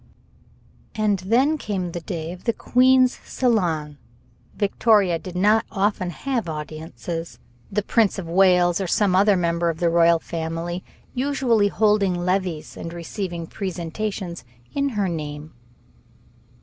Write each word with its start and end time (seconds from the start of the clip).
And 0.95 1.19
then 1.19 1.59
came 1.59 1.91
the 1.91 2.01
day 2.01 2.31
of 2.31 2.45
the 2.45 2.53
queen's 2.53 3.19
salon. 3.23 3.99
Victoria 4.55 5.19
did 5.19 5.35
not 5.35 5.63
often 5.71 6.09
have 6.09 6.49
audiences, 6.49 7.37
the 7.71 7.83
Prince 7.83 8.17
of 8.17 8.27
Wales 8.27 8.81
or 8.81 8.87
some 8.87 9.15
other 9.15 9.37
member 9.37 9.69
of 9.69 9.77
the 9.79 9.91
royal 9.91 10.17
family 10.17 10.83
usually 11.13 11.67
holding 11.67 12.15
levees 12.15 12.75
and 12.75 12.91
receiving 12.91 13.45
presentations 13.45 14.43
in 14.73 14.89
her 14.97 15.07
name. 15.07 15.53